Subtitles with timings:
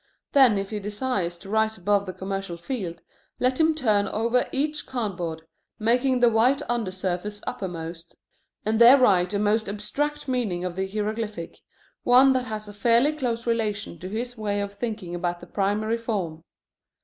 [0.31, 3.03] Then if he desires to rise above the commercial field,
[3.39, 5.43] let him turn over each cardboard,
[5.77, 8.15] making the white undersurface uppermost,
[8.65, 11.59] and there write a more abstract meaning of the hieroglyphic,
[12.01, 15.97] one that has a fairly close relation to his way of thinking about the primary
[15.99, 16.45] form.